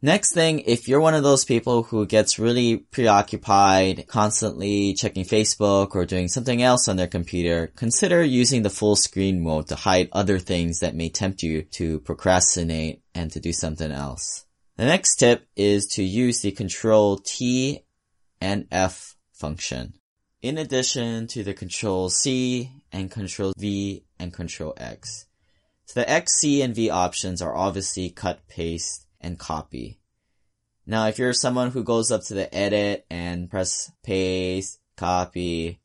Next 0.00 0.32
thing, 0.32 0.60
if 0.60 0.86
you're 0.86 1.00
one 1.00 1.14
of 1.14 1.22
those 1.22 1.46
people 1.46 1.82
who 1.82 2.04
gets 2.04 2.38
really 2.38 2.76
preoccupied, 2.76 4.06
constantly 4.06 4.92
checking 4.92 5.24
Facebook 5.24 5.94
or 5.94 6.04
doing 6.04 6.28
something 6.28 6.62
else 6.62 6.88
on 6.88 6.96
their 6.96 7.06
computer, 7.06 7.72
consider 7.74 8.22
using 8.22 8.62
the 8.62 8.70
full 8.70 8.96
screen 8.96 9.42
mode 9.42 9.68
to 9.68 9.76
hide 9.76 10.10
other 10.12 10.38
things 10.38 10.80
that 10.80 10.94
may 10.94 11.08
tempt 11.08 11.42
you 11.42 11.62
to 11.62 12.00
procrastinate 12.00 13.02
and 13.14 13.32
to 13.32 13.40
do 13.40 13.52
something 13.52 13.90
else. 13.90 14.44
The 14.76 14.84
next 14.84 15.16
tip 15.16 15.46
is 15.56 15.86
to 15.94 16.02
use 16.02 16.42
the 16.42 16.52
control 16.52 17.16
T 17.16 17.86
and 18.42 18.66
F 18.70 19.16
function 19.32 19.94
in 20.44 20.58
addition 20.58 21.26
to 21.26 21.42
the 21.42 21.54
control 21.54 22.10
C 22.10 22.70
and 22.94 23.10
control 23.10 23.52
V 23.58 24.04
and 24.20 24.32
control 24.32 24.72
X. 24.76 25.26
So 25.86 26.00
the 26.00 26.08
X, 26.08 26.34
C, 26.38 26.62
and 26.62 26.74
V 26.74 26.90
options 26.90 27.42
are 27.42 27.54
obviously 27.54 28.08
cut, 28.08 28.46
paste, 28.46 29.06
and 29.20 29.36
copy. 29.36 29.98
Now 30.86 31.08
if 31.08 31.18
you're 31.18 31.32
someone 31.32 31.72
who 31.72 31.82
goes 31.82 32.12
up 32.12 32.22
to 32.24 32.34
the 32.34 32.54
edit 32.54 33.04
and 33.10 33.50
press 33.50 33.90
paste, 34.04 34.78
copy, 34.96 35.80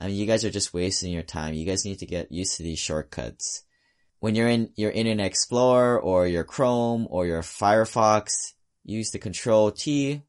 I 0.00 0.08
mean 0.08 0.16
you 0.16 0.26
guys 0.26 0.44
are 0.44 0.50
just 0.50 0.74
wasting 0.74 1.12
your 1.12 1.22
time. 1.22 1.54
You 1.54 1.64
guys 1.64 1.84
need 1.84 2.00
to 2.00 2.06
get 2.06 2.32
used 2.32 2.56
to 2.56 2.64
these 2.64 2.80
shortcuts. 2.80 3.62
When 4.18 4.34
you're 4.34 4.48
in 4.48 4.72
your 4.74 4.90
Internet 4.90 5.26
Explorer 5.26 6.00
or 6.00 6.26
your 6.26 6.42
Chrome 6.42 7.06
or 7.08 7.24
your 7.24 7.42
Firefox, 7.42 8.54
use 8.82 9.12
the 9.12 9.20
control 9.20 9.70
T 9.70 10.22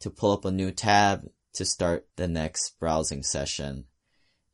to 0.00 0.10
pull 0.10 0.30
up 0.30 0.44
a 0.44 0.52
new 0.52 0.70
tab 0.70 1.28
to 1.54 1.64
start 1.64 2.06
the 2.14 2.28
next 2.28 2.78
browsing 2.78 3.24
session. 3.24 3.87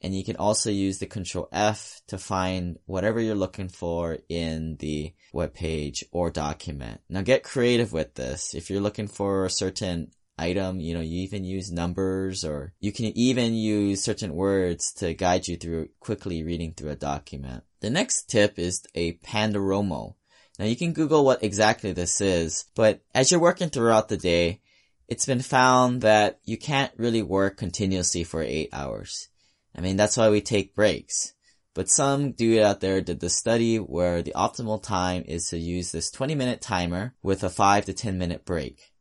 And 0.05 0.15
you 0.15 0.23
can 0.23 0.37
also 0.37 0.69
use 0.69 0.99
the 0.99 1.07
control 1.07 1.49
F 1.51 2.03
to 2.09 2.19
find 2.19 2.79
whatever 2.85 3.21
you're 3.21 3.35
looking 3.35 3.71
for 3.71 4.19
in 4.29 4.77
the 4.77 5.15
web 5.33 5.55
page 5.55 6.05
or 6.13 6.31
document. 6.31 7.01
Now 7.09 7.23
get 7.23 7.43
creative 7.43 7.95
with 7.95 8.13
this. 8.13 8.55
If 8.55 8.69
you're 8.69 8.83
looking 8.83 9.09
for 9.09 9.47
a 9.47 9.51
certain 9.51 10.11
item, 10.39 10.79
you 10.79 10.93
know, 10.93 11.01
you 11.01 11.23
even 11.23 11.45
use 11.45 11.73
numbers 11.73 12.45
or 12.45 12.75
you 12.81 12.93
can 12.93 13.07
even 13.17 13.55
use 13.55 14.05
certain 14.05 14.35
words 14.35 14.93
to 14.99 15.15
guide 15.15 15.49
you 15.49 15.57
through 15.57 15.89
quickly 16.01 16.43
reading 16.43 16.75
through 16.75 16.91
a 16.91 16.97
document. 16.97 17.65
The 17.81 17.89
next 17.89 18.29
tip 18.29 18.59
is 18.59 18.85
a 18.95 19.15
Pandaromo. 19.15 20.17
Now 20.59 20.67
you 20.67 20.77
can 20.77 20.93
Google 20.93 21.25
what 21.25 21.43
exactly 21.43 21.93
this 21.93 22.21
is, 22.21 22.67
but 22.75 23.01
as 23.15 23.31
you're 23.31 23.41
working 23.41 23.71
throughout 23.71 24.11
the 24.11 24.19
day, 24.19 24.61
it's 25.09 25.25
been 25.25 25.41
found 25.41 26.03
that 26.03 26.41
you 26.45 26.59
can't 26.59 26.93
really 26.99 27.23
work 27.23 27.57
continuously 27.57 28.23
for 28.23 28.43
eight 28.43 28.69
hours. 28.71 29.31
I 29.75 29.81
mean, 29.81 29.97
that's 29.97 30.17
why 30.17 30.31
we 30.31 30.41
take 30.41 30.75
breaks. 30.75 31.35
But 31.75 31.91
some 31.91 32.33
dude 32.33 32.63
out 32.63 32.81
there 32.81 33.01
did 33.01 33.19
the 33.19 33.29
study 33.29 33.77
where 33.79 34.23
the 34.23 34.33
optimal 34.37 34.81
time 34.83 35.25
is 35.27 35.49
to 35.49 35.59
use 35.59 35.91
this 35.91 36.11
20 36.11 36.35
minute 36.37 36.61
timer 36.61 37.15
with 37.23 37.43
a 37.43 37.51
5 37.51 37.87
to 37.87 37.93
10 37.93 38.17
minute 38.17 38.45
break. 38.45 38.93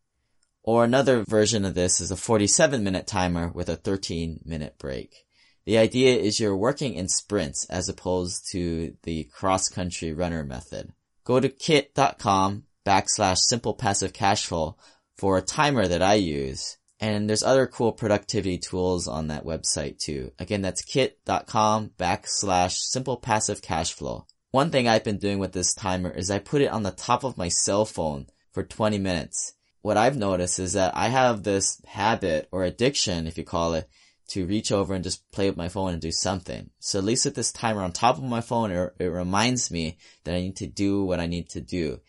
Or 0.63 0.84
another 0.84 1.24
version 1.24 1.65
of 1.65 1.75
this 1.75 2.01
is 2.01 2.10
a 2.10 2.15
47 2.15 2.84
minute 2.84 3.06
timer 3.06 3.50
with 3.50 3.70
a 3.70 3.75
13 3.75 4.39
minute 4.44 4.77
break. 4.80 5.25
The 5.65 5.77
idea 5.77 6.15
is 6.18 6.39
you're 6.39 6.58
working 6.58 6.96
in 6.96 7.08
sprints 7.08 7.65
as 7.65 7.88
opposed 7.88 8.50
to 8.51 8.96
the 9.03 9.25
cross 9.25 9.70
country 9.70 10.12
runner 10.12 10.44
method. 10.44 10.94
Go 11.24 11.39
to 11.39 11.50
kit.com 11.50 12.63
backslash 12.86 13.38
simple 13.38 13.74
passive 13.74 14.13
cash 14.13 14.46
flow 14.46 14.77
for 15.18 15.38
a 15.38 15.42
timer 15.42 15.88
that 15.88 16.01
I 16.01 16.15
use. 16.15 16.77
And 17.03 17.29
there's 17.29 17.43
other 17.43 17.67
cool 17.67 17.91
productivity 17.91 18.57
tools 18.57 19.10
on 19.10 19.27
that 19.27 19.43
website 19.43 20.00
too. 20.00 20.31
Again, 20.39 20.62
that's 20.62 20.81
kit.com 20.81 21.91
backslash 22.00 22.77
simple 22.77 23.17
passive 23.17 23.62
cash 23.62 23.91
flow. 23.91 24.25
One 24.51 24.69
thing 24.72 24.88
I've 24.88 25.03
been 25.03 25.17
doing 25.17 25.38
with 25.38 25.51
this 25.51 25.74
timer 25.74 26.12
is 26.12 26.31
I 26.31 26.39
put 26.39 26.62
it 26.62 26.72
on 26.72 26.83
the 26.83 26.91
top 26.91 27.25
of 27.25 27.38
my 27.38 27.50
cell 27.50 27.83
phone 27.83 28.27
for 28.53 28.63
20 28.63 29.00
minutes. 29.00 29.51
What 29.81 29.98
I've 29.98 30.15
noticed 30.15 30.60
is 30.60 30.74
that 30.74 30.95
I 30.95 31.10
have 31.10 31.43
this 31.43 31.81
habit 31.86 32.48
or 32.53 32.63
addiction, 32.63 33.27
if 33.27 33.38
you 33.38 33.43
call 33.43 33.74
it, 33.74 33.89
to 34.29 34.45
reach 34.45 34.72
over 34.72 34.93
and 34.93 35.03
just 35.03 35.29
play 35.31 35.50
with 35.50 35.57
my 35.57 35.67
phone 35.67 35.91
and 35.91 36.01
do 36.01 36.13
something. 36.13 36.69
So 36.79 37.00
at 37.00 37.03
least 37.03 37.25
with 37.25 37.36
this 37.36 37.51
timer 37.51 37.81
on 37.81 37.91
top 37.91 38.17
of 38.17 38.24
my 38.24 38.39
phone, 38.39 38.72
it, 38.72 38.93
it 38.98 39.07
reminds 39.07 39.69
me 39.69 39.98
that 40.24 40.36
I 40.36 40.39
need 40.39 40.55
to 40.55 40.67
do 40.67 41.03
what 41.03 41.19
I 41.19 41.25
need 41.25 41.50
to 41.50 41.60
do. 41.60 42.00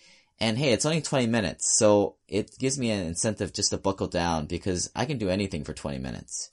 And 0.44 0.58
hey, 0.58 0.72
it's 0.74 0.84
only 0.84 1.00
20 1.00 1.26
minutes, 1.26 1.74
so 1.74 2.16
it 2.28 2.58
gives 2.58 2.78
me 2.78 2.90
an 2.90 3.06
incentive 3.06 3.54
just 3.54 3.70
to 3.70 3.78
buckle 3.78 4.08
down 4.08 4.44
because 4.44 4.90
I 4.94 5.06
can 5.06 5.16
do 5.16 5.30
anything 5.30 5.64
for 5.64 5.72
20 5.72 5.96
minutes. 5.96 6.50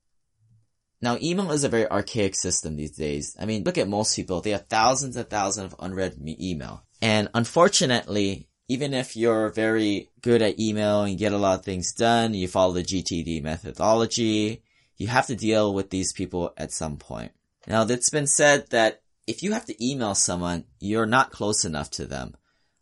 Now, 1.03 1.19
email 1.21 1.51
is 1.51 1.65
a 1.65 1.69
very 1.69 1.91
archaic 1.91 2.37
system 2.37 2.77
these 2.77 2.97
days. 2.97 3.37
I 3.41 3.45
mean, 3.45 3.65
look 3.65 3.77
at 3.77 3.89
most 3.89 4.15
people. 4.15 4.41
They 4.41 4.51
have 4.51 4.69
thousands 4.69 5.17
and 5.17 5.29
thousands 5.29 5.73
of 5.73 5.81
unread 5.81 6.17
email. 6.25 6.85
And 7.03 7.29
unfortunately, 7.35 8.47
even 8.69 8.95
if 8.95 9.17
you're 9.17 9.51
very 9.51 10.11
good 10.21 10.43
at 10.43 10.61
email 10.61 11.03
and 11.03 11.19
get 11.19 11.33
a 11.33 11.39
lot 11.39 11.59
of 11.59 11.65
things 11.65 11.93
done, 11.93 12.35
you 12.35 12.47
follow 12.47 12.75
the 12.75 12.85
GTD 12.85 13.43
methodology, 13.43 14.63
you 14.99 15.07
have 15.07 15.29
to 15.29 15.37
deal 15.37 15.73
with 15.73 15.91
these 15.91 16.13
people 16.13 16.53
at 16.57 16.73
some 16.73 16.97
point. 16.97 17.33
Now, 17.67 17.83
it's 17.83 18.11
been 18.11 18.27
said 18.27 18.69
that 18.71 19.03
if 19.27 19.43
you 19.43 19.53
have 19.53 19.65
to 19.67 19.85
email 19.85 20.15
someone, 20.15 20.65
you're 20.81 21.07
not 21.07 21.31
close 21.31 21.65
enough 21.65 21.91
to 21.93 22.07
them. 22.07 22.35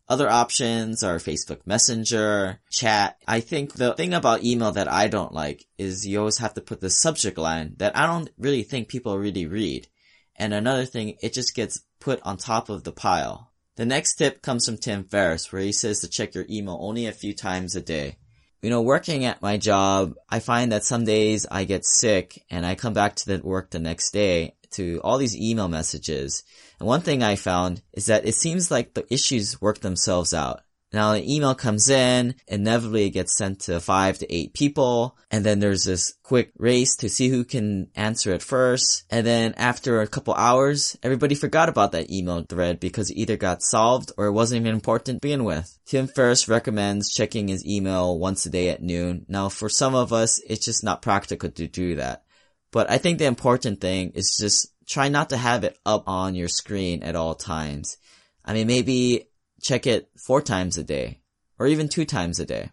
Other 0.08 0.30
options 0.30 1.02
are 1.02 1.18
Facebook 1.18 1.66
Messenger, 1.66 2.60
chat. 2.70 3.16
I 3.26 3.40
think 3.40 3.72
the 3.72 3.94
thing 3.94 4.14
about 4.14 4.44
email 4.44 4.70
that 4.72 4.90
I 4.90 5.08
don't 5.08 5.32
like 5.32 5.64
is 5.78 6.06
you 6.06 6.20
always 6.20 6.38
have 6.38 6.54
to 6.54 6.60
put 6.60 6.80
the 6.80 6.90
subject 6.90 7.36
line 7.36 7.74
that 7.78 7.96
I 7.96 8.06
don't 8.06 8.30
really 8.38 8.62
think 8.62 8.88
people 8.88 9.18
really 9.18 9.46
read. 9.46 9.88
And 10.36 10.54
another 10.54 10.84
thing, 10.84 11.16
it 11.20 11.32
just 11.32 11.56
gets 11.56 11.80
put 11.98 12.20
on 12.22 12.36
top 12.36 12.68
of 12.68 12.84
the 12.84 12.92
pile. 12.92 13.50
The 13.74 13.84
next 13.84 14.14
tip 14.14 14.42
comes 14.42 14.66
from 14.66 14.78
Tim 14.78 15.04
Ferriss 15.04 15.52
where 15.52 15.62
he 15.62 15.72
says 15.72 16.00
to 16.00 16.08
check 16.08 16.34
your 16.34 16.46
email 16.48 16.78
only 16.80 17.06
a 17.06 17.12
few 17.12 17.34
times 17.34 17.74
a 17.74 17.80
day. 17.80 18.18
You 18.62 18.70
know, 18.70 18.82
working 18.82 19.24
at 19.24 19.42
my 19.42 19.58
job, 19.58 20.14
I 20.28 20.40
find 20.40 20.72
that 20.72 20.84
some 20.84 21.04
days 21.04 21.46
I 21.50 21.64
get 21.64 21.84
sick 21.84 22.44
and 22.50 22.64
I 22.64 22.74
come 22.74 22.94
back 22.94 23.14
to 23.16 23.26
the 23.26 23.46
work 23.46 23.70
the 23.70 23.78
next 23.78 24.10
day 24.10 24.54
to 24.72 25.00
all 25.04 25.18
these 25.18 25.36
email 25.36 25.68
messages. 25.68 26.42
And 26.78 26.86
one 26.86 27.00
thing 27.00 27.22
I 27.22 27.36
found 27.36 27.82
is 27.92 28.06
that 28.06 28.26
it 28.26 28.34
seems 28.34 28.70
like 28.70 28.94
the 28.94 29.06
issues 29.12 29.60
work 29.60 29.80
themselves 29.80 30.34
out. 30.34 30.62
Now 30.96 31.12
an 31.12 31.28
email 31.28 31.54
comes 31.54 31.90
in, 31.90 32.36
inevitably 32.48 33.04
it 33.04 33.10
gets 33.10 33.36
sent 33.36 33.60
to 33.60 33.80
five 33.80 34.18
to 34.20 34.34
eight 34.34 34.54
people, 34.54 35.18
and 35.30 35.44
then 35.44 35.60
there's 35.60 35.84
this 35.84 36.14
quick 36.22 36.52
race 36.56 36.96
to 36.96 37.10
see 37.10 37.28
who 37.28 37.44
can 37.44 37.90
answer 37.94 38.32
it 38.32 38.42
first. 38.42 39.04
And 39.10 39.26
then 39.26 39.52
after 39.58 40.00
a 40.00 40.06
couple 40.06 40.32
hours, 40.32 40.96
everybody 41.02 41.34
forgot 41.34 41.68
about 41.68 41.92
that 41.92 42.10
email 42.10 42.42
thread 42.48 42.80
because 42.80 43.10
it 43.10 43.18
either 43.18 43.36
got 43.36 43.62
solved 43.62 44.10
or 44.16 44.24
it 44.24 44.32
wasn't 44.32 44.62
even 44.62 44.72
important 44.72 45.18
to 45.18 45.26
begin 45.26 45.44
with. 45.44 45.78
Tim 45.84 46.06
Ferriss 46.06 46.48
recommends 46.48 47.12
checking 47.12 47.48
his 47.48 47.66
email 47.66 48.18
once 48.18 48.46
a 48.46 48.50
day 48.50 48.70
at 48.70 48.82
noon. 48.82 49.26
Now 49.28 49.50
for 49.50 49.68
some 49.68 49.94
of 49.94 50.14
us, 50.14 50.40
it's 50.48 50.64
just 50.64 50.82
not 50.82 51.02
practical 51.02 51.50
to 51.50 51.68
do 51.68 51.96
that. 51.96 52.24
But 52.70 52.90
I 52.90 52.96
think 52.96 53.18
the 53.18 53.26
important 53.26 53.82
thing 53.82 54.12
is 54.14 54.38
just 54.40 54.72
try 54.86 55.10
not 55.10 55.28
to 55.28 55.36
have 55.36 55.62
it 55.62 55.78
up 55.84 56.04
on 56.06 56.34
your 56.34 56.48
screen 56.48 57.02
at 57.02 57.16
all 57.16 57.34
times. 57.34 57.98
I 58.46 58.54
mean, 58.54 58.66
maybe 58.66 59.28
check 59.66 59.86
it 59.86 60.08
four 60.16 60.40
times 60.40 60.78
a 60.78 60.84
day, 60.84 61.20
or 61.58 61.66
even 61.66 61.88
two 61.88 62.04
times 62.04 62.38
a 62.38 62.46
day. 62.46 62.70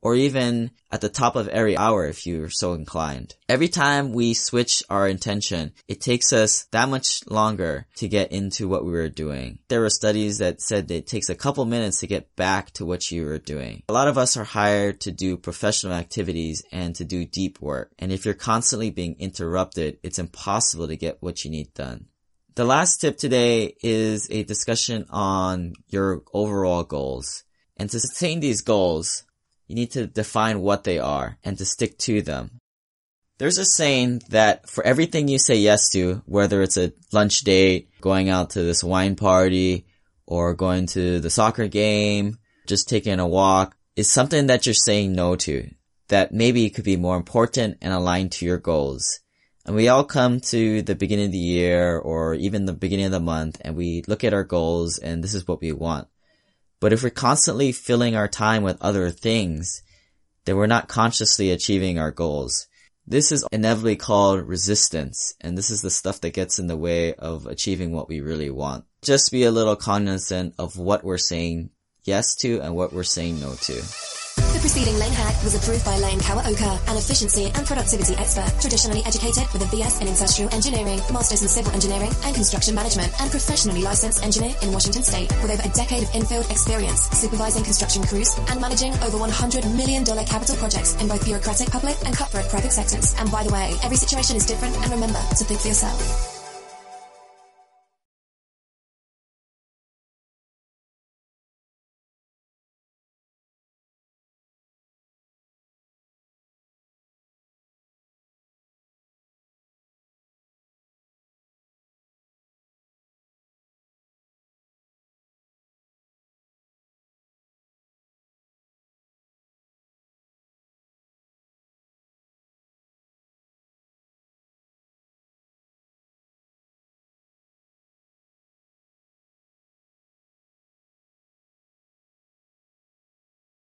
Or 0.00 0.14
even 0.14 0.70
at 0.92 1.00
the 1.00 1.08
top 1.08 1.34
of 1.34 1.48
every 1.48 1.78
hour 1.78 2.06
if 2.06 2.26
you're 2.26 2.50
so 2.50 2.74
inclined. 2.74 3.36
Every 3.48 3.68
time 3.68 4.12
we 4.12 4.34
switch 4.34 4.82
our 4.90 5.08
intention, 5.08 5.72
it 5.88 6.02
takes 6.02 6.30
us 6.30 6.64
that 6.72 6.90
much 6.90 7.26
longer 7.26 7.86
to 7.96 8.06
get 8.06 8.30
into 8.30 8.68
what 8.68 8.84
we 8.84 8.92
were 8.92 9.08
doing. 9.08 9.60
There 9.68 9.80
were 9.80 9.88
studies 9.88 10.38
that 10.38 10.60
said 10.60 10.88
that 10.88 10.94
it 10.94 11.06
takes 11.06 11.30
a 11.30 11.34
couple 11.34 11.64
minutes 11.64 12.00
to 12.00 12.06
get 12.06 12.36
back 12.36 12.70
to 12.72 12.84
what 12.84 13.10
you 13.10 13.24
were 13.24 13.38
doing. 13.38 13.82
A 13.88 13.94
lot 13.94 14.08
of 14.08 14.18
us 14.18 14.36
are 14.36 14.44
hired 14.44 15.00
to 15.00 15.10
do 15.10 15.38
professional 15.38 15.94
activities 15.94 16.62
and 16.70 16.94
to 16.96 17.04
do 17.06 17.24
deep 17.24 17.62
work. 17.62 17.90
And 17.98 18.12
if 18.12 18.26
you're 18.26 18.34
constantly 18.34 18.90
being 18.90 19.16
interrupted, 19.18 19.98
it's 20.02 20.18
impossible 20.18 20.88
to 20.88 20.98
get 20.98 21.22
what 21.22 21.46
you 21.46 21.50
need 21.50 21.72
done. 21.72 22.08
The 22.56 22.64
last 22.64 23.00
tip 23.00 23.16
today 23.16 23.74
is 23.82 24.30
a 24.30 24.44
discussion 24.44 25.06
on 25.10 25.72
your 25.88 26.22
overall 26.32 26.84
goals. 26.84 27.42
And 27.76 27.90
to 27.90 27.98
sustain 27.98 28.38
these 28.38 28.60
goals, 28.60 29.24
you 29.66 29.74
need 29.74 29.90
to 29.92 30.06
define 30.06 30.60
what 30.60 30.84
they 30.84 31.00
are 31.00 31.36
and 31.42 31.58
to 31.58 31.64
stick 31.64 31.98
to 31.98 32.22
them. 32.22 32.60
There's 33.38 33.58
a 33.58 33.64
saying 33.64 34.22
that 34.28 34.70
for 34.70 34.86
everything 34.86 35.26
you 35.26 35.40
say 35.40 35.56
yes 35.56 35.90
to, 35.90 36.22
whether 36.26 36.62
it's 36.62 36.76
a 36.76 36.92
lunch 37.12 37.40
date, 37.40 37.88
going 38.00 38.28
out 38.28 38.50
to 38.50 38.62
this 38.62 38.84
wine 38.84 39.16
party, 39.16 39.86
or 40.24 40.54
going 40.54 40.86
to 40.86 41.18
the 41.18 41.30
soccer 41.30 41.66
game, 41.66 42.38
just 42.68 42.88
taking 42.88 43.18
a 43.18 43.26
walk, 43.26 43.76
is 43.96 44.08
something 44.08 44.46
that 44.46 44.64
you're 44.64 44.74
saying 44.74 45.12
no 45.12 45.34
to, 45.34 45.68
that 46.06 46.32
maybe 46.32 46.70
could 46.70 46.84
be 46.84 46.96
more 46.96 47.16
important 47.16 47.78
and 47.82 47.92
aligned 47.92 48.30
to 48.30 48.46
your 48.46 48.58
goals. 48.58 49.18
And 49.66 49.74
we 49.74 49.88
all 49.88 50.04
come 50.04 50.40
to 50.40 50.82
the 50.82 50.94
beginning 50.94 51.26
of 51.26 51.32
the 51.32 51.38
year 51.38 51.98
or 51.98 52.34
even 52.34 52.66
the 52.66 52.74
beginning 52.74 53.06
of 53.06 53.12
the 53.12 53.20
month 53.20 53.60
and 53.62 53.76
we 53.76 54.02
look 54.06 54.22
at 54.22 54.34
our 54.34 54.44
goals 54.44 54.98
and 54.98 55.24
this 55.24 55.34
is 55.34 55.48
what 55.48 55.60
we 55.60 55.72
want. 55.72 56.08
But 56.80 56.92
if 56.92 57.02
we're 57.02 57.10
constantly 57.10 57.72
filling 57.72 58.14
our 58.14 58.28
time 58.28 58.62
with 58.62 58.82
other 58.82 59.10
things, 59.10 59.82
then 60.44 60.56
we're 60.56 60.66
not 60.66 60.88
consciously 60.88 61.50
achieving 61.50 61.98
our 61.98 62.10
goals. 62.10 62.66
This 63.06 63.32
is 63.32 63.44
inevitably 63.52 63.96
called 63.96 64.46
resistance, 64.46 65.34
and 65.40 65.58
this 65.58 65.68
is 65.68 65.82
the 65.82 65.90
stuff 65.90 66.22
that 66.22 66.32
gets 66.32 66.58
in 66.58 66.68
the 66.68 66.76
way 66.76 67.14
of 67.14 67.46
achieving 67.46 67.92
what 67.92 68.08
we 68.08 68.20
really 68.20 68.50
want. 68.50 68.84
Just 69.02 69.30
be 69.30 69.44
a 69.44 69.50
little 69.50 69.76
cognizant 69.76 70.54
of 70.58 70.78
what 70.78 71.04
we're 71.04 71.18
saying 71.18 71.70
yes 72.04 72.34
to 72.36 72.60
and 72.60 72.74
what 72.74 72.94
we're 72.94 73.02
saying 73.02 73.40
no 73.40 73.54
to. 73.54 74.23
The 74.54 74.60
preceding 74.60 74.96
Lane 75.00 75.12
hack 75.12 75.34
was 75.42 75.56
approved 75.56 75.84
by 75.84 75.98
Lane 75.98 76.20
Kawaoka, 76.20 76.78
an 76.88 76.96
efficiency 76.96 77.50
and 77.52 77.66
productivity 77.66 78.14
expert, 78.14 78.46
traditionally 78.60 79.02
educated 79.04 79.50
with 79.52 79.62
a 79.62 79.64
BS 79.66 80.00
in 80.00 80.06
industrial 80.06 80.54
engineering, 80.54 81.00
masters 81.12 81.42
in 81.42 81.48
civil 81.48 81.72
engineering 81.72 82.12
and 82.22 82.32
construction 82.36 82.72
management, 82.72 83.10
and 83.20 83.32
professionally 83.32 83.82
licensed 83.82 84.22
engineer 84.22 84.54
in 84.62 84.70
Washington 84.70 85.02
State, 85.02 85.28
with 85.42 85.50
over 85.50 85.66
a 85.66 85.72
decade 85.74 86.04
of 86.04 86.14
in-field 86.14 86.48
experience 86.52 87.10
supervising 87.10 87.64
construction 87.64 88.04
crews 88.06 88.30
and 88.48 88.60
managing 88.60 88.94
over 89.02 89.18
$100 89.18 89.66
million 89.76 90.04
capital 90.24 90.54
projects 90.54 90.94
in 91.02 91.08
both 91.08 91.24
bureaucratic 91.24 91.68
public 91.72 91.96
and 92.06 92.16
corporate 92.16 92.48
private 92.48 92.70
sectors. 92.70 93.12
And 93.18 93.28
by 93.32 93.42
the 93.42 93.52
way, 93.52 93.74
every 93.82 93.96
situation 93.96 94.36
is 94.36 94.46
different, 94.46 94.76
and 94.76 94.92
remember 94.92 95.18
to 95.18 95.42
think 95.42 95.62
for 95.62 95.66
yourself. 95.66 96.33